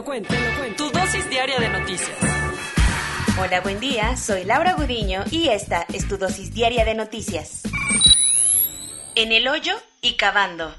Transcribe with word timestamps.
Lo 0.00 0.04
cuento. 0.04 0.34
Tu 0.78 0.90
dosis 0.90 1.28
diaria 1.28 1.58
de 1.58 1.68
noticias. 1.68 2.16
Hola, 3.38 3.60
buen 3.60 3.80
día. 3.80 4.16
Soy 4.16 4.44
Laura 4.44 4.72
Gudiño 4.72 5.24
y 5.30 5.48
esta 5.48 5.84
es 5.92 6.08
tu 6.08 6.16
dosis 6.16 6.54
diaria 6.54 6.86
de 6.86 6.94
noticias. 6.94 7.62
En 9.14 9.30
el 9.32 9.46
hoyo 9.46 9.74
y 10.00 10.14
cavando. 10.14 10.74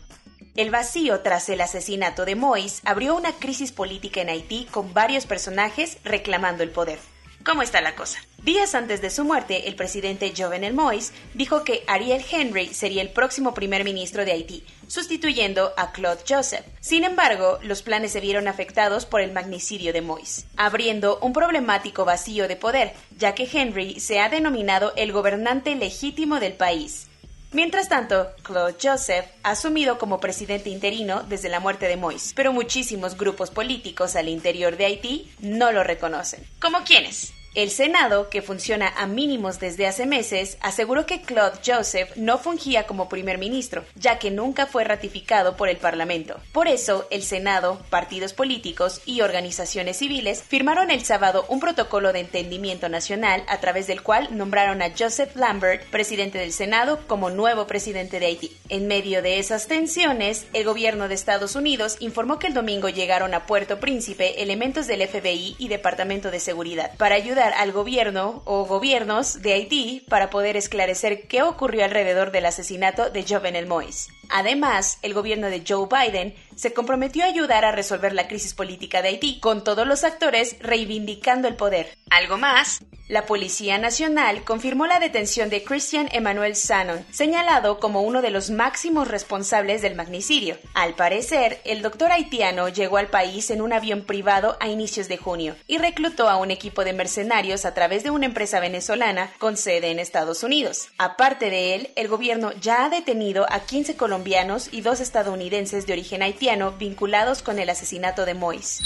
El 0.56 0.72
vacío 0.72 1.20
tras 1.20 1.50
el 1.50 1.62
asesinato 1.62 2.26
de 2.26 2.36
Mois 2.36 2.82
abrió 2.84 3.16
una 3.16 3.34
crisis 3.34 3.72
política 3.72 4.22
en 4.22 4.30
Haití 4.30 4.68
con 4.72 4.92
varios 4.92 5.28
personajes 5.28 6.00
reclamando 6.04 6.64
el 6.64 6.72
poder. 6.72 6.98
¿Cómo 7.44 7.64
está 7.64 7.82
la 7.82 7.96
cosa? 7.96 8.20
Días 8.44 8.76
antes 8.76 9.02
de 9.02 9.10
su 9.10 9.24
muerte, 9.24 9.68
el 9.68 9.76
presidente 9.76 10.34
Jovenel 10.36 10.76
Moïse 10.76 11.12
dijo 11.34 11.64
que 11.64 11.84
Ariel 11.88 12.24
Henry 12.30 12.68
sería 12.68 13.02
el 13.02 13.10
próximo 13.10 13.54
primer 13.54 13.84
ministro 13.84 14.26
de 14.26 14.34
Haití, 14.34 14.64
sustituyendo 14.88 15.74
a 15.76 15.92
Claude 15.92 16.22
Joseph. 16.28 16.66
Sin 16.80 17.04
embargo, 17.04 17.58
los 17.64 17.82
planes 17.82 18.12
se 18.12 18.20
vieron 18.20 18.48
afectados 18.48 19.06
por 19.06 19.22
el 19.22 19.32
magnicidio 19.32 19.92
de 19.92 20.04
Moïse, 20.04 20.46
abriendo 20.56 21.18
un 21.20 21.34
problemático 21.34 22.06
vacío 22.06 22.48
de 22.48 22.58
poder, 22.58 22.94
ya 23.18 23.34
que 23.34 23.50
Henry 23.52 24.00
se 24.00 24.20
ha 24.20 24.30
denominado 24.30 24.94
el 24.96 25.12
gobernante 25.12 25.76
legítimo 25.76 26.40
del 26.40 26.54
país. 26.54 27.08
Mientras 27.54 27.90
tanto, 27.90 28.30
Claude 28.44 28.78
Joseph 28.82 29.26
ha 29.44 29.52
asumido 29.52 29.98
como 29.98 30.22
presidente 30.22 30.70
interino 30.70 31.24
desde 31.24 31.50
la 31.50 31.60
muerte 31.60 31.88
de 31.88 31.98
Moïse, 31.98 32.32
pero 32.34 32.54
muchísimos 32.54 33.18
grupos 33.18 33.52
políticos 33.52 34.16
al 34.16 34.30
interior 34.30 34.78
de 34.78 34.86
Haití 34.86 35.30
no 35.40 35.74
lo 35.74 35.84
reconocen. 35.84 36.46
¿Como 36.62 36.80
quiénes? 36.86 37.34
El 37.54 37.70
Senado, 37.70 38.30
que 38.30 38.42
funciona 38.42 38.94
a 38.96 39.08
mínimos 39.08 39.60
desde 39.60 39.86
hace 39.86 40.06
meses, 40.06 40.58
aseguró 40.62 41.06
que 41.06 41.22
Claude 41.22 41.60
Joseph 41.66 42.16
no 42.16 42.38
fungía 42.38 42.88
como 42.88 43.10
primer 43.10 43.40
ministro, 43.40 43.84
ya 43.96 44.20
que 44.20 44.32
nunca 44.32 44.68
fue 44.68 44.86
ratificado 44.86 45.58
por 45.58 45.68
el 45.68 45.76
Parlamento. 45.76 46.40
Por 46.54 46.70
eso, 46.70 47.08
el 47.12 47.24
Senado, 47.24 47.82
partidos 47.90 48.32
políticos 48.32 49.02
y 49.06 49.20
organizaciones 49.20 49.98
civiles 49.98 50.44
firmaron 50.48 50.92
el 50.92 51.04
sábado 51.04 51.46
un 51.50 51.60
protocolo 51.60 52.14
de 52.14 52.22
entendimiento 52.22 52.88
nacional 52.88 53.44
a 53.50 53.60
través 53.60 53.86
del 53.86 54.02
cual 54.02 54.30
nombraron 54.32 54.82
a 54.82 54.94
Joseph 54.98 55.36
Lambert, 55.36 55.84
presidente 55.90 56.38
del 56.38 56.54
Senado, 56.54 57.02
como 57.06 57.32
nuevo 57.32 57.68
presidente 57.68 58.22
de 58.22 58.28
Haití. 58.28 58.56
En 58.70 58.88
medio 58.88 59.22
de 59.22 59.40
esas 59.40 59.68
tensiones, 59.68 60.48
el 60.54 60.64
gobierno 60.64 61.10
de 61.10 61.16
Estados 61.16 61.58
Unidos 61.58 61.98
informó 62.00 62.40
que 62.40 62.48
el 62.48 62.54
domingo 62.54 62.88
llegaron 62.88 63.34
a 63.34 63.46
Puerto 63.46 63.82
Príncipe 63.82 64.42
elementos 64.42 64.88
del 64.88 65.06
FBI 65.06 65.58
y 65.60 65.68
Departamento 65.68 66.32
de 66.32 66.40
Seguridad 66.40 66.92
para 66.96 67.16
ayudar 67.16 67.41
al 67.42 67.72
gobierno 67.72 68.42
o 68.46 68.66
gobiernos 68.66 69.42
de 69.42 69.54
Haití 69.54 70.06
para 70.10 70.30
poder 70.30 70.58
esclarecer 70.58 71.28
qué 71.28 71.44
ocurrió 71.44 71.84
alrededor 71.84 72.32
del 72.32 72.46
asesinato 72.46 73.10
de 73.10 73.26
Jovenel 73.28 73.68
Moïse. 73.68 74.12
Además, 74.30 74.98
el 75.02 75.14
gobierno 75.14 75.48
de 75.48 75.64
Joe 75.68 75.88
Biden 75.88 76.36
se 76.62 76.74
comprometió 76.74 77.24
a 77.24 77.28
ayudar 77.28 77.66
a 77.66 77.72
resolver 77.72 78.14
la 78.14 78.28
crisis 78.28 78.54
política 78.54 79.02
de 79.02 79.08
Haití, 79.08 79.40
con 79.40 79.64
todos 79.64 79.88
los 79.88 80.04
actores 80.04 80.58
reivindicando 80.60 81.48
el 81.48 81.56
poder. 81.56 81.98
Algo 82.12 82.38
más, 82.38 82.84
la 83.08 83.26
Policía 83.26 83.80
Nacional 83.80 84.44
confirmó 84.44 84.86
la 84.86 85.00
detención 85.00 85.50
de 85.50 85.64
Christian 85.64 86.08
Emmanuel 86.12 86.56
Sanon, 86.56 87.04
señalado 87.10 87.80
como 87.80 88.04
uno 88.04 88.22
de 88.22 88.30
los 88.30 88.52
máximos 88.52 89.08
responsables 89.08 89.82
del 89.82 89.96
magnicidio. 89.96 90.60
Al 90.76 90.94
parecer, 90.94 91.62
el 91.66 91.82
doctor 91.82 92.12
haitiano 92.12 92.70
llegó 92.70 92.98
al 92.98 93.08
país 93.08 93.50
en 93.50 93.64
un 93.64 93.74
avión 93.74 94.04
privado 94.04 94.56
a 94.60 94.68
inicios 94.68 95.08
de 95.08 95.18
junio 95.18 95.56
y 95.66 95.80
reclutó 95.80 96.30
a 96.30 96.38
un 96.38 96.52
equipo 96.52 96.84
de 96.84 96.94
mercenarios 96.94 97.66
a 97.66 97.74
través 97.74 98.04
de 98.04 98.12
una 98.12 98.28
empresa 98.28 98.60
venezolana 98.60 99.32
con 99.40 99.58
sede 99.58 99.90
en 99.90 99.98
Estados 99.98 100.44
Unidos. 100.44 100.90
Aparte 101.00 101.50
de 101.50 101.74
él, 101.74 101.92
el 101.96 102.08
gobierno 102.08 102.52
ya 102.62 102.86
ha 102.86 102.90
detenido 102.90 103.48
a 103.50 103.62
15 103.62 103.96
colombianos 103.96 104.70
y 104.72 104.82
dos 104.82 105.00
estadounidenses 105.00 105.88
de 105.88 105.94
origen 105.94 106.22
haitiano 106.22 106.51
vinculados 106.78 107.42
con 107.42 107.60
el 107.60 107.70
asesinato 107.70 108.26
de 108.26 108.34
Mois. 108.34 108.80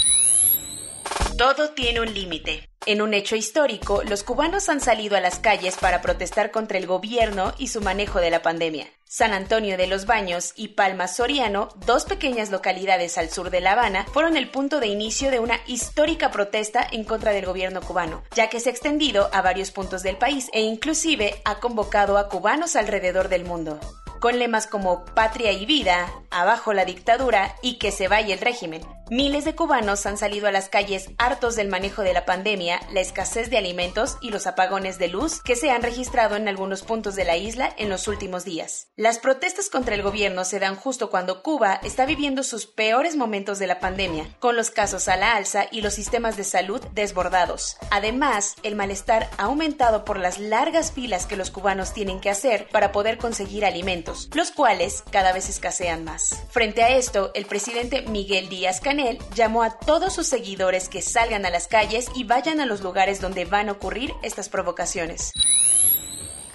Todo 1.36 1.70
tiene 1.70 2.00
un 2.00 2.14
límite. 2.14 2.70
En 2.86 3.02
un 3.02 3.12
hecho 3.12 3.34
histórico, 3.34 4.02
los 4.04 4.22
cubanos 4.22 4.68
han 4.68 4.80
salido 4.80 5.16
a 5.16 5.20
las 5.20 5.40
calles 5.40 5.76
para 5.76 6.00
protestar 6.00 6.52
contra 6.52 6.78
el 6.78 6.86
gobierno 6.86 7.52
y 7.58 7.66
su 7.68 7.80
manejo 7.80 8.20
de 8.20 8.30
la 8.30 8.42
pandemia. 8.42 8.86
San 9.04 9.32
Antonio 9.32 9.76
de 9.76 9.88
los 9.88 10.06
Baños 10.06 10.52
y 10.54 10.68
Palma 10.68 11.08
Soriano, 11.08 11.70
dos 11.84 12.04
pequeñas 12.04 12.50
localidades 12.50 13.18
al 13.18 13.30
sur 13.30 13.50
de 13.50 13.60
La 13.60 13.72
Habana, 13.72 14.06
fueron 14.12 14.36
el 14.36 14.48
punto 14.48 14.78
de 14.78 14.86
inicio 14.86 15.32
de 15.32 15.40
una 15.40 15.58
histórica 15.66 16.30
protesta 16.30 16.86
en 16.90 17.02
contra 17.02 17.32
del 17.32 17.46
gobierno 17.46 17.80
cubano, 17.80 18.22
ya 18.36 18.48
que 18.48 18.60
se 18.60 18.68
ha 18.68 18.72
extendido 18.72 19.28
a 19.32 19.42
varios 19.42 19.72
puntos 19.72 20.04
del 20.04 20.16
país 20.16 20.48
e 20.52 20.60
inclusive 20.60 21.42
ha 21.44 21.58
convocado 21.58 22.16
a 22.16 22.28
cubanos 22.28 22.76
alrededor 22.76 23.28
del 23.28 23.44
mundo 23.44 23.80
con 24.20 24.38
lemas 24.38 24.66
como 24.66 25.04
Patria 25.04 25.52
y 25.52 25.66
vida, 25.66 26.08
Abajo 26.30 26.72
la 26.72 26.84
dictadura 26.84 27.54
y 27.62 27.78
Que 27.78 27.90
se 27.90 28.08
vaya 28.08 28.34
el 28.34 28.40
régimen. 28.40 28.82
Miles 29.08 29.44
de 29.44 29.54
cubanos 29.54 30.04
han 30.04 30.18
salido 30.18 30.48
a 30.48 30.50
las 30.50 30.68
calles 30.68 31.10
hartos 31.16 31.54
del 31.54 31.68
manejo 31.68 32.02
de 32.02 32.12
la 32.12 32.24
pandemia, 32.24 32.80
la 32.90 33.00
escasez 33.00 33.50
de 33.50 33.56
alimentos 33.56 34.16
y 34.20 34.30
los 34.30 34.48
apagones 34.48 34.98
de 34.98 35.06
luz 35.06 35.40
que 35.40 35.54
se 35.54 35.70
han 35.70 35.84
registrado 35.84 36.34
en 36.34 36.48
algunos 36.48 36.82
puntos 36.82 37.14
de 37.14 37.24
la 37.24 37.36
isla 37.36 37.72
en 37.78 37.88
los 37.88 38.08
últimos 38.08 38.44
días. 38.44 38.88
Las 38.96 39.20
protestas 39.20 39.70
contra 39.70 39.94
el 39.94 40.02
gobierno 40.02 40.44
se 40.44 40.58
dan 40.58 40.74
justo 40.74 41.08
cuando 41.08 41.44
Cuba 41.44 41.78
está 41.84 42.04
viviendo 42.04 42.42
sus 42.42 42.66
peores 42.66 43.14
momentos 43.14 43.60
de 43.60 43.68
la 43.68 43.78
pandemia, 43.78 44.26
con 44.40 44.56
los 44.56 44.72
casos 44.72 45.06
a 45.06 45.14
la 45.14 45.36
alza 45.36 45.66
y 45.70 45.82
los 45.82 45.94
sistemas 45.94 46.36
de 46.36 46.42
salud 46.42 46.80
desbordados. 46.92 47.76
Además, 47.92 48.56
el 48.64 48.74
malestar 48.74 49.30
ha 49.38 49.44
aumentado 49.44 50.04
por 50.04 50.18
las 50.18 50.40
largas 50.40 50.90
filas 50.90 51.26
que 51.26 51.36
los 51.36 51.52
cubanos 51.52 51.92
tienen 51.92 52.18
que 52.18 52.30
hacer 52.30 52.66
para 52.72 52.90
poder 52.90 53.18
conseguir 53.18 53.64
alimentos, 53.64 54.28
los 54.34 54.50
cuales 54.50 55.04
cada 55.12 55.32
vez 55.32 55.48
escasean 55.48 56.02
más. 56.02 56.42
Frente 56.50 56.82
a 56.82 56.88
esto, 56.88 57.30
el 57.34 57.46
presidente 57.46 58.02
Miguel 58.02 58.48
Díaz 58.48 58.80
Canel 58.80 58.95
él, 59.00 59.18
llamó 59.34 59.62
a 59.62 59.78
todos 59.78 60.14
sus 60.14 60.26
seguidores 60.26 60.88
que 60.88 61.02
salgan 61.02 61.46
a 61.46 61.50
las 61.50 61.68
calles 61.68 62.06
y 62.14 62.24
vayan 62.24 62.60
a 62.60 62.66
los 62.66 62.80
lugares 62.80 63.20
donde 63.20 63.44
van 63.44 63.68
a 63.68 63.72
ocurrir 63.72 64.12
estas 64.22 64.48
provocaciones. 64.48 65.32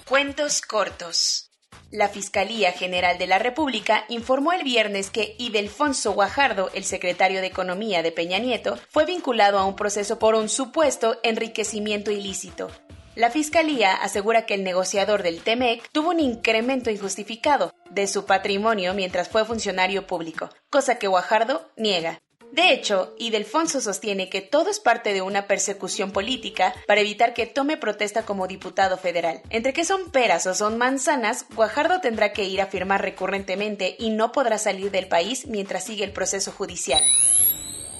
Cuentos 0.07 0.61
cortos. 0.61 1.51
La 1.91 2.07
Fiscalía 2.07 2.71
General 2.71 3.17
de 3.17 3.27
la 3.27 3.37
República 3.37 4.05
informó 4.07 4.53
el 4.53 4.63
viernes 4.63 5.09
que 5.09 5.35
Idelfonso 5.37 6.13
Guajardo, 6.13 6.69
el 6.73 6.85
secretario 6.85 7.41
de 7.41 7.47
Economía 7.47 8.01
de 8.01 8.13
Peña 8.13 8.39
Nieto, 8.39 8.77
fue 8.89 9.05
vinculado 9.05 9.59
a 9.59 9.65
un 9.65 9.75
proceso 9.75 10.17
por 10.17 10.35
un 10.35 10.47
supuesto 10.47 11.19
enriquecimiento 11.23 12.11
ilícito. 12.11 12.69
La 13.15 13.29
Fiscalía 13.29 13.93
asegura 13.93 14.45
que 14.45 14.53
el 14.53 14.63
negociador 14.63 15.21
del 15.21 15.43
TEMEC 15.43 15.89
tuvo 15.91 16.11
un 16.11 16.21
incremento 16.21 16.89
injustificado 16.89 17.73
de 17.89 18.07
su 18.07 18.25
patrimonio 18.25 18.93
mientras 18.93 19.27
fue 19.27 19.43
funcionario 19.43 20.07
público, 20.07 20.49
cosa 20.69 20.97
que 20.97 21.07
Guajardo 21.07 21.69
niega. 21.75 22.21
De 22.51 22.73
hecho, 22.73 23.13
Idelfonso 23.17 23.79
sostiene 23.79 24.29
que 24.29 24.41
todo 24.41 24.69
es 24.69 24.79
parte 24.79 25.13
de 25.13 25.21
una 25.21 25.47
persecución 25.47 26.11
política 26.11 26.73
para 26.85 26.99
evitar 26.99 27.33
que 27.33 27.45
tome 27.45 27.77
protesta 27.77 28.23
como 28.23 28.47
diputado 28.47 28.97
federal. 28.97 29.41
Entre 29.49 29.71
que 29.71 29.85
son 29.85 30.11
peras 30.11 30.45
o 30.47 30.53
son 30.53 30.77
manzanas, 30.77 31.45
Guajardo 31.55 32.01
tendrá 32.01 32.33
que 32.33 32.43
ir 32.43 32.59
a 32.59 32.67
firmar 32.67 33.01
recurrentemente 33.01 33.95
y 33.97 34.09
no 34.09 34.33
podrá 34.33 34.57
salir 34.57 34.91
del 34.91 35.07
país 35.07 35.47
mientras 35.47 35.85
sigue 35.85 36.03
el 36.03 36.11
proceso 36.11 36.51
judicial. 36.51 37.01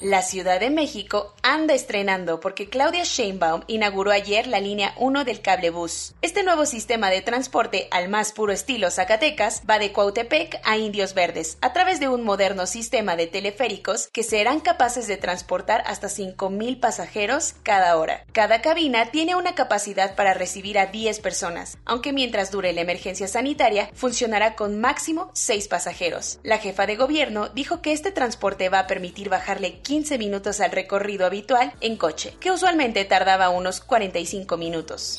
La 0.02 0.22
Ciudad 0.22 0.58
de 0.58 0.68
México 0.68 1.32
anda 1.42 1.74
estrenando 1.74 2.40
porque 2.40 2.68
Claudia 2.68 3.04
Sheinbaum 3.04 3.62
inauguró 3.68 4.10
ayer 4.10 4.48
la 4.48 4.58
línea 4.58 4.94
1 4.96 5.22
del 5.22 5.40
cablebús. 5.40 6.16
Este 6.22 6.42
nuevo 6.42 6.66
sistema 6.66 7.08
de 7.08 7.22
transporte 7.22 7.86
al 7.92 8.08
más 8.08 8.32
puro 8.32 8.52
estilo 8.52 8.90
Zacatecas 8.90 9.62
va 9.70 9.78
de 9.78 9.92
Cuautepec 9.92 10.60
a 10.64 10.76
Indios 10.76 11.14
Verdes 11.14 11.56
a 11.60 11.72
través 11.72 12.00
de 12.00 12.08
un 12.08 12.24
moderno 12.24 12.66
sistema 12.66 13.14
de 13.14 13.28
teleféricos 13.28 14.08
que 14.12 14.24
serán 14.24 14.58
capaces 14.58 15.06
de 15.06 15.18
transportar 15.18 15.84
hasta 15.86 16.08
5.000 16.08 16.80
pasajeros 16.80 17.54
cada 17.62 17.96
hora. 17.96 18.24
Cada 18.32 18.60
cabina 18.60 19.12
tiene 19.12 19.36
una 19.36 19.54
capacidad 19.54 20.16
para 20.16 20.34
recibir 20.34 20.80
a 20.80 20.86
10 20.86 21.20
personas, 21.20 21.78
aunque 21.84 22.12
mientras 22.12 22.50
dure 22.50 22.72
la 22.72 22.80
emergencia 22.80 23.28
sanitaria 23.28 23.88
funcionará 23.94 24.56
con 24.56 24.80
máximo 24.80 25.30
6 25.34 25.68
pasajeros. 25.68 26.40
La 26.42 26.58
jefa 26.58 26.86
de 26.86 26.96
gobierno 26.96 27.50
dijo 27.50 27.80
que 27.82 27.92
este 27.92 28.10
transporte 28.10 28.68
va 28.68 28.80
a 28.80 28.86
permitir 28.88 29.28
bajarle 29.28 29.78
15 29.78 29.91
minutos 30.18 30.60
al 30.60 30.70
recorrido 30.70 31.26
habitual 31.26 31.72
en 31.80 31.96
coche, 31.96 32.34
que 32.40 32.50
usualmente 32.50 33.04
tardaba 33.04 33.50
unos 33.50 33.80
45 33.80 34.56
minutos. 34.56 35.18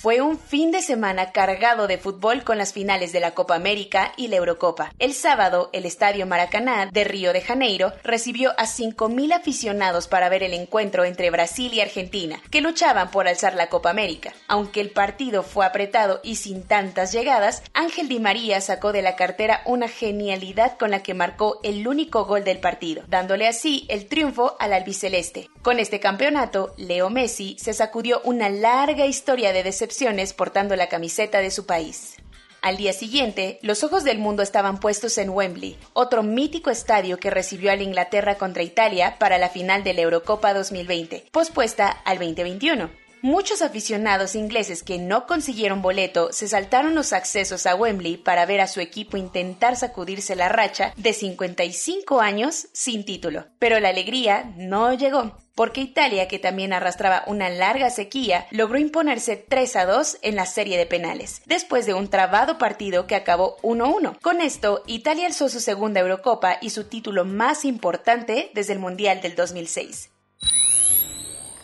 Fue 0.00 0.22
un 0.22 0.38
fin 0.38 0.70
de 0.70 0.80
semana 0.80 1.30
cargado 1.30 1.86
de 1.86 1.98
fútbol 1.98 2.42
con 2.42 2.56
las 2.56 2.72
finales 2.72 3.12
de 3.12 3.20
la 3.20 3.32
Copa 3.32 3.54
América 3.54 4.14
y 4.16 4.28
la 4.28 4.36
Eurocopa. 4.36 4.94
El 4.98 5.12
sábado, 5.12 5.68
el 5.74 5.84
Estadio 5.84 6.26
Maracaná 6.26 6.86
de 6.86 7.04
Río 7.04 7.34
de 7.34 7.42
Janeiro 7.42 7.92
recibió 8.02 8.52
a 8.52 8.64
5.000 8.64 9.34
aficionados 9.34 10.08
para 10.08 10.30
ver 10.30 10.42
el 10.42 10.54
encuentro 10.54 11.04
entre 11.04 11.30
Brasil 11.30 11.74
y 11.74 11.82
Argentina, 11.82 12.40
que 12.50 12.62
luchaban 12.62 13.10
por 13.10 13.28
alzar 13.28 13.54
la 13.54 13.68
Copa 13.68 13.90
América. 13.90 14.32
Aunque 14.48 14.80
el 14.80 14.88
partido 14.88 15.42
fue 15.42 15.66
apretado 15.66 16.20
y 16.22 16.36
sin 16.36 16.62
tantas 16.62 17.12
llegadas, 17.12 17.62
Ángel 17.74 18.08
Di 18.08 18.20
María 18.20 18.62
sacó 18.62 18.92
de 18.92 19.02
la 19.02 19.16
cartera 19.16 19.60
una 19.66 19.88
genialidad 19.88 20.78
con 20.78 20.92
la 20.92 21.02
que 21.02 21.12
marcó 21.12 21.60
el 21.62 21.86
único 21.86 22.24
gol 22.24 22.42
del 22.42 22.58
partido, 22.58 23.02
dándole 23.08 23.46
así 23.46 23.84
el 23.90 24.06
triunfo 24.06 24.56
al 24.60 24.72
albiceleste. 24.72 25.50
Con 25.62 25.78
este 25.78 26.00
campeonato, 26.00 26.72
Leo 26.78 27.10
Messi 27.10 27.54
se 27.58 27.74
sacudió 27.74 28.22
una 28.24 28.48
larga 28.48 29.04
historia 29.04 29.52
de 29.52 29.62
decepción 29.62 30.16
portando 30.34 30.74
la 30.74 30.88
camiseta 30.88 31.40
de 31.40 31.50
su 31.50 31.66
país. 31.66 32.16
Al 32.62 32.78
día 32.78 32.94
siguiente, 32.94 33.58
los 33.60 33.84
ojos 33.84 34.02
del 34.02 34.18
mundo 34.18 34.42
estaban 34.42 34.80
puestos 34.80 35.18
en 35.18 35.28
Wembley, 35.28 35.78
otro 35.92 36.22
mítico 36.22 36.70
estadio 36.70 37.18
que 37.18 37.28
recibió 37.28 37.72
a 37.72 37.76
la 37.76 37.82
Inglaterra 37.82 38.36
contra 38.36 38.62
Italia 38.62 39.16
para 39.18 39.36
la 39.36 39.50
final 39.50 39.84
de 39.84 39.92
la 39.92 40.00
Eurocopa 40.00 40.54
2020, 40.54 41.26
pospuesta 41.30 41.88
al 41.88 42.18
2021. 42.18 42.99
Muchos 43.22 43.60
aficionados 43.60 44.34
ingleses 44.34 44.82
que 44.82 44.98
no 44.98 45.26
consiguieron 45.26 45.82
boleto 45.82 46.32
se 46.32 46.48
saltaron 46.48 46.94
los 46.94 47.12
accesos 47.12 47.66
a 47.66 47.74
Wembley 47.74 48.16
para 48.16 48.46
ver 48.46 48.62
a 48.62 48.66
su 48.66 48.80
equipo 48.80 49.18
intentar 49.18 49.76
sacudirse 49.76 50.36
la 50.36 50.48
racha 50.48 50.94
de 50.96 51.12
55 51.12 52.20
años 52.22 52.68
sin 52.72 53.04
título. 53.04 53.44
Pero 53.58 53.78
la 53.78 53.90
alegría 53.90 54.52
no 54.56 54.94
llegó 54.94 55.36
porque 55.54 55.82
Italia, 55.82 56.28
que 56.28 56.38
también 56.38 56.72
arrastraba 56.72 57.24
una 57.26 57.50
larga 57.50 57.90
sequía, 57.90 58.46
logró 58.50 58.78
imponerse 58.78 59.36
3 59.36 59.76
a 59.76 59.84
2 59.84 60.18
en 60.22 60.36
la 60.36 60.46
serie 60.46 60.78
de 60.78 60.86
penales, 60.86 61.42
después 61.44 61.84
de 61.84 61.92
un 61.92 62.08
trabado 62.08 62.56
partido 62.56 63.06
que 63.06 63.14
acabó 63.14 63.58
1-1. 63.58 64.18
Con 64.22 64.40
esto, 64.40 64.82
Italia 64.86 65.26
alzó 65.26 65.50
su 65.50 65.60
segunda 65.60 66.00
Eurocopa 66.00 66.56
y 66.62 66.70
su 66.70 66.84
título 66.84 67.26
más 67.26 67.66
importante 67.66 68.50
desde 68.54 68.72
el 68.72 68.78
Mundial 68.78 69.20
del 69.20 69.36
2006. 69.36 70.08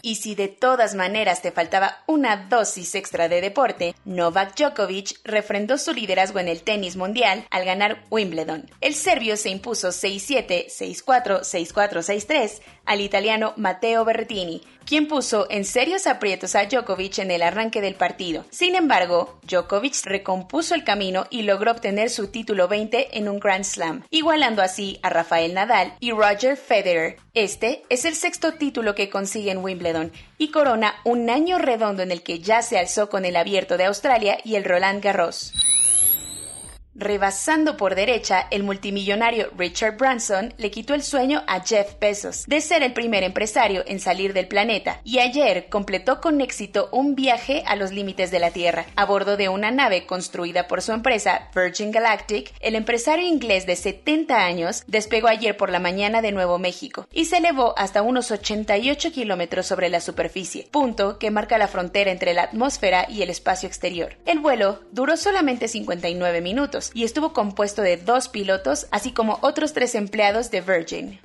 Y 0.07 0.15
si 0.15 0.37
de 0.37 0.47
todas 0.47 0.95
maneras 0.95 1.43
te 1.43 1.51
faltaba 1.51 2.05
una 2.07 2.47
dosis 2.49 2.95
extra 2.95 3.29
de 3.29 3.41
deporte, 3.41 3.97
Novak 4.05 4.55
Djokovic 4.55 5.19
refrendó 5.25 5.79
su 5.79 5.93
liderazgo 5.93 6.39
en 6.39 6.47
el 6.47 6.63
tenis 6.63 6.95
mundial 6.95 7.45
al 7.51 7.65
ganar 7.65 8.05
Wimbledon. 8.09 8.71
El 8.81 8.95
serbio 8.95 9.37
se 9.37 9.51
impuso 9.51 9.89
6-7, 9.89 10.67
6-4, 10.69 11.41
6-4, 11.41 12.25
6-3 12.25 12.61
al 12.85 13.01
italiano 13.01 13.53
Matteo 13.57 14.05
Berrettini, 14.05 14.63
quien 14.87 15.09
puso 15.09 15.47
en 15.51 15.65
serios 15.65 16.07
aprietos 16.07 16.55
a 16.55 16.65
Djokovic 16.65 17.19
en 17.19 17.31
el 17.31 17.43
arranque 17.43 17.81
del 17.81 17.97
partido. 17.97 18.45
Sin 18.51 18.75
embargo, 18.77 19.39
Djokovic 19.43 20.05
recompuso 20.05 20.75
el 20.75 20.85
camino 20.85 21.27
y 21.29 21.43
logró 21.43 21.73
obtener 21.73 22.09
su 22.09 22.29
título 22.29 22.69
20 22.69 23.19
en 23.19 23.29
un 23.29 23.41
Grand 23.41 23.65
Slam, 23.65 24.05
igualando 24.11 24.63
así 24.63 24.99
a 25.03 25.11
Rafael 25.11 25.53
Nadal 25.53 25.95
y 26.01 26.13
Roger 26.13 26.57
Federer. 26.57 27.17
Este 27.35 27.83
es 27.91 28.05
el 28.05 28.15
sexto 28.15 28.53
título 28.53 28.95
que 28.95 29.11
consigue 29.11 29.51
en 29.51 29.59
Wimbledon 29.59 30.13
y 30.39 30.51
corona 30.51 30.95
un 31.05 31.29
año 31.29 31.59
redondo 31.59 32.03
en 32.03 32.13
el 32.13 32.23
que 32.23 32.39
ya 32.39 32.63
se 32.63 32.79
alzó 32.79 33.11
con 33.11 33.25
el 33.25 33.37
Abierto 33.37 33.77
de 33.77 33.85
Australia 33.85 34.39
y 34.45 34.55
el 34.55 34.65
Roland 34.65 35.03
Garros. 35.03 35.53
Rebasando 36.99 37.77
por 37.77 37.95
derecha, 37.95 38.47
el 38.51 38.63
multimillonario 38.63 39.51
Richard 39.59 39.99
Branson 39.99 40.55
le 40.57 40.71
quitó 40.71 40.95
el 40.95 41.03
sueño 41.03 41.43
a 41.47 41.61
Jeff 41.61 41.99
Bezos 42.01 42.47
de 42.47 42.63
ser 42.63 42.83
el 42.83 42.95
primer 42.95 43.23
empresario 43.23 43.85
en 43.87 44.01
salir 44.01 44.33
del 44.33 44.49
planeta 44.49 45.03
y 45.05 45.19
ayer 45.19 45.69
completó 45.69 46.23
con 46.23 46.41
éxito 46.41 46.89
un 46.93 47.15
viaje 47.15 47.63
a 47.67 47.77
los 47.77 47.93
límites 47.93 48.31
de 48.31 48.39
la 48.39 48.51
Tierra. 48.51 48.87
A 48.97 49.05
bordo 49.05 49.37
de 49.37 49.51
una 49.51 49.71
nave 49.71 50.07
construida 50.07 50.69
por 50.69 50.81
su 50.81 50.93
empresa 50.93 51.51
Virgin 51.55 51.91
Galactic, 51.91 52.55
el 52.61 52.75
empresario 52.75 53.27
inglés 53.27 53.67
de 53.67 53.77
70 53.77 54.35
años 54.35 54.83
despegó 54.87 55.29
ayer 55.29 55.55
por 55.55 55.69
la 55.69 55.81
mañana 55.81 56.23
de 56.23 56.33
Nuevo 56.33 56.59
México 56.59 57.07
y 57.13 57.27
se 57.27 57.37
elevó 57.37 57.75
hasta 57.77 58.01
unos 58.01 58.31
88 58.31 59.13
kilómetros 59.13 59.67
sobre 59.67 59.91
la 59.91 60.01
superficie, 60.01 60.67
punto 60.71 61.19
que 61.19 61.31
marca 61.31 61.59
la 61.59 61.69
frontera 61.69 62.11
entre 62.11 62.33
la 62.33 62.45
atmósfera 62.45 63.07
y 63.07 63.21
el 63.21 63.29
espacio 63.29 63.67
exterior. 63.67 64.17
El 64.25 64.39
vuelo 64.39 64.81
duró 64.93 65.19
solamente 65.19 65.69
59 65.69 66.41
minutos 66.41 66.86
y 66.95 67.05
estuvo 67.05 67.33
compuesto 67.33 67.83
de 67.83 67.97
dos 67.97 68.29
pilotos, 68.29 68.87
así 68.91 69.13
como 69.13 69.39
otros 69.43 69.73
tres 69.73 69.95
empleados 69.95 70.51
de 70.51 70.61
Virgin. 70.61 71.21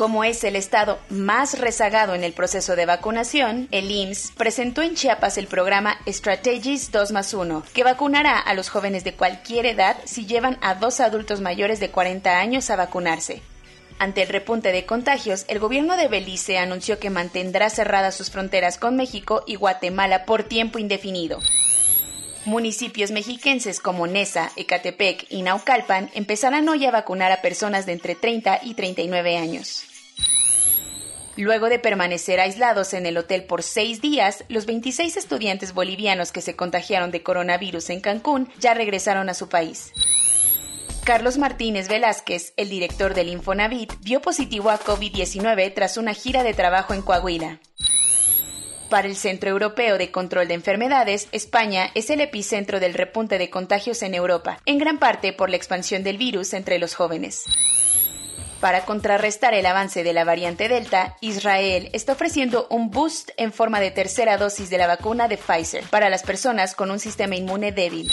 como 0.00 0.24
es 0.24 0.44
el 0.44 0.56
estado 0.56 0.98
más 1.10 1.58
rezagado 1.58 2.14
en 2.14 2.24
el 2.24 2.32
proceso 2.32 2.74
de 2.74 2.86
vacunación, 2.86 3.68
el 3.70 3.90
IMSS 3.90 4.32
presentó 4.34 4.80
en 4.80 4.94
Chiapas 4.94 5.36
el 5.36 5.46
programa 5.46 5.98
Strategies 6.08 6.90
2 6.90 7.12
más 7.12 7.34
1, 7.34 7.64
que 7.74 7.84
vacunará 7.84 8.38
a 8.38 8.54
los 8.54 8.70
jóvenes 8.70 9.04
de 9.04 9.12
cualquier 9.12 9.66
edad 9.66 9.98
si 10.06 10.24
llevan 10.24 10.56
a 10.62 10.74
dos 10.74 11.00
adultos 11.00 11.42
mayores 11.42 11.80
de 11.80 11.90
40 11.90 12.38
años 12.38 12.70
a 12.70 12.76
vacunarse. 12.76 13.42
Ante 13.98 14.22
el 14.22 14.28
repunte 14.28 14.72
de 14.72 14.86
contagios, 14.86 15.44
el 15.48 15.58
gobierno 15.58 15.98
de 15.98 16.08
Belice 16.08 16.56
anunció 16.56 16.98
que 16.98 17.10
mantendrá 17.10 17.68
cerradas 17.68 18.14
sus 18.14 18.30
fronteras 18.30 18.78
con 18.78 18.96
México 18.96 19.44
y 19.46 19.56
Guatemala 19.56 20.24
por 20.24 20.44
tiempo 20.44 20.78
indefinido. 20.78 21.40
Municipios 22.46 23.10
mexiquenses 23.10 23.80
como 23.80 24.06
Nesa, 24.06 24.50
Ecatepec 24.56 25.26
y 25.28 25.42
Naucalpan 25.42 26.08
empezarán 26.14 26.66
hoy 26.70 26.86
a 26.86 26.90
vacunar 26.90 27.32
a 27.32 27.42
personas 27.42 27.84
de 27.84 27.92
entre 27.92 28.14
30 28.14 28.60
y 28.62 28.72
39 28.72 29.36
años. 29.36 29.89
Luego 31.36 31.68
de 31.68 31.78
permanecer 31.78 32.40
aislados 32.40 32.92
en 32.92 33.06
el 33.06 33.16
hotel 33.16 33.44
por 33.44 33.62
seis 33.62 34.00
días, 34.00 34.44
los 34.48 34.66
26 34.66 35.16
estudiantes 35.16 35.72
bolivianos 35.72 36.32
que 36.32 36.40
se 36.40 36.56
contagiaron 36.56 37.10
de 37.10 37.22
coronavirus 37.22 37.90
en 37.90 38.00
Cancún 38.00 38.48
ya 38.58 38.74
regresaron 38.74 39.28
a 39.28 39.34
su 39.34 39.48
país. 39.48 39.92
Carlos 41.04 41.38
Martínez 41.38 41.88
Velázquez, 41.88 42.52
el 42.56 42.68
director 42.68 43.14
del 43.14 43.28
Infonavit, 43.28 43.94
vio 44.00 44.20
positivo 44.20 44.70
a 44.70 44.78
COVID-19 44.78 45.72
tras 45.74 45.96
una 45.96 46.14
gira 46.14 46.42
de 46.42 46.52
trabajo 46.52 46.94
en 46.94 47.02
Coahuila. 47.02 47.58
Para 48.90 49.06
el 49.06 49.14
Centro 49.14 49.50
Europeo 49.50 49.98
de 49.98 50.10
Control 50.10 50.48
de 50.48 50.54
Enfermedades, 50.54 51.28
España 51.30 51.90
es 51.94 52.10
el 52.10 52.20
epicentro 52.20 52.80
del 52.80 52.94
repunte 52.94 53.38
de 53.38 53.48
contagios 53.48 54.02
en 54.02 54.14
Europa, 54.14 54.58
en 54.66 54.78
gran 54.78 54.98
parte 54.98 55.32
por 55.32 55.48
la 55.48 55.56
expansión 55.56 56.02
del 56.02 56.18
virus 56.18 56.52
entre 56.54 56.78
los 56.80 56.94
jóvenes. 56.94 57.44
Para 58.60 58.84
contrarrestar 58.84 59.54
el 59.54 59.64
avance 59.64 60.04
de 60.04 60.12
la 60.12 60.24
variante 60.24 60.68
Delta, 60.68 61.16
Israel 61.22 61.88
está 61.94 62.12
ofreciendo 62.12 62.66
un 62.68 62.90
boost 62.90 63.30
en 63.38 63.54
forma 63.54 63.80
de 63.80 63.90
tercera 63.90 64.36
dosis 64.36 64.68
de 64.68 64.76
la 64.76 64.86
vacuna 64.86 65.28
de 65.28 65.38
Pfizer 65.38 65.84
para 65.84 66.10
las 66.10 66.22
personas 66.22 66.74
con 66.74 66.90
un 66.90 66.98
sistema 66.98 67.36
inmune 67.36 67.72
débil. 67.72 68.12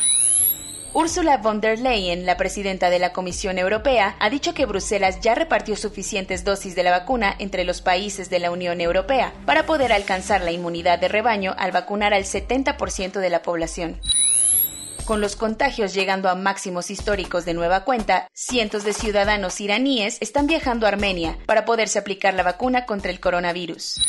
Ursula 0.93 1.37
von 1.37 1.59
der 1.59 1.79
Leyen, 1.79 2.25
la 2.25 2.37
presidenta 2.37 2.89
de 2.89 2.97
la 2.97 3.11
Comisión 3.11 3.59
Europea, 3.59 4.15
ha 4.19 4.29
dicho 4.29 4.53
que 4.53 4.65
Bruselas 4.65 5.19
ya 5.19 5.35
repartió 5.35 5.75
suficientes 5.75 6.45
dosis 6.45 6.75
de 6.75 6.83
la 6.83 6.91
vacuna 6.91 7.35
entre 7.39 7.65
los 7.65 7.81
países 7.81 8.29
de 8.29 8.39
la 8.39 8.49
Unión 8.49 8.79
Europea 8.79 9.33
para 9.45 9.65
poder 9.65 9.91
alcanzar 9.91 10.41
la 10.41 10.51
inmunidad 10.51 10.97
de 10.97 11.09
rebaño 11.09 11.53
al 11.57 11.73
vacunar 11.73 12.13
al 12.13 12.23
70% 12.23 13.19
de 13.19 13.29
la 13.29 13.41
población. 13.41 13.99
Con 15.07 15.21
los 15.21 15.37
contagios 15.37 15.93
llegando 15.93 16.27
a 16.27 16.35
máximos 16.35 16.91
históricos 16.91 17.45
de 17.45 17.53
nueva 17.53 17.85
cuenta, 17.85 18.27
cientos 18.33 18.83
de 18.83 18.91
ciudadanos 18.91 19.61
iraníes 19.61 20.17
están 20.19 20.47
viajando 20.47 20.85
a 20.85 20.89
Armenia 20.89 21.37
para 21.45 21.63
poderse 21.63 21.97
aplicar 21.97 22.33
la 22.33 22.43
vacuna 22.43 22.85
contra 22.85 23.09
el 23.09 23.21
coronavirus. 23.21 24.01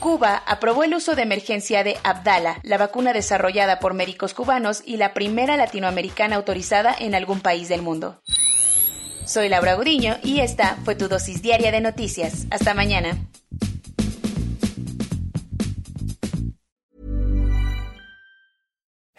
Cuba 0.00 0.42
aprobó 0.46 0.84
el 0.84 0.94
uso 0.94 1.14
de 1.14 1.22
emergencia 1.22 1.84
de 1.84 1.96
Abdala, 2.04 2.60
la 2.64 2.76
vacuna 2.76 3.14
desarrollada 3.14 3.78
por 3.78 3.94
médicos 3.94 4.34
cubanos 4.34 4.82
y 4.84 4.98
la 4.98 5.14
primera 5.14 5.56
latinoamericana 5.56 6.36
autorizada 6.36 6.94
en 6.98 7.14
algún 7.14 7.40
país 7.40 7.70
del 7.70 7.80
mundo. 7.80 8.20
Soy 9.24 9.48
Laura 9.48 9.72
Gudiño 9.72 10.18
y 10.22 10.40
esta 10.40 10.76
fue 10.84 10.96
tu 10.96 11.08
dosis 11.08 11.40
diaria 11.40 11.72
de 11.72 11.80
noticias. 11.80 12.46
Hasta 12.50 12.74
mañana. 12.74 13.16